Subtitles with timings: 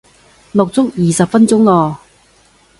[0.55, 1.99] 錄足二十分鐘咯